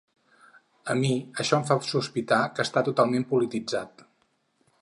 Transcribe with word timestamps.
A 0.93 0.95
mi 1.01 1.11
això 1.43 1.59
em 1.59 1.67
fa 1.69 1.77
sospitar 1.89 2.41
que 2.57 2.65
està 2.69 2.87
totalment 2.91 3.29
polititzat. 3.35 4.07